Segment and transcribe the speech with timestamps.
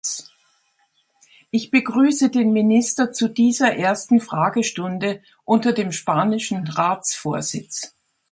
[1.51, 7.93] Ich begrüße den Minister zu dieser ersten Fragestunde unter dem spanischen Ratsvorsitz.